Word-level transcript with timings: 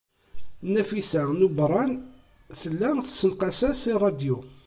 Nafisa 0.73 1.21
n 1.37 1.45
Ubeṛṛan 1.47 1.93
tella 2.61 2.89
tessenqas-as 3.07 3.81
i 3.91 3.93
ṛṛadyu. 3.97 4.37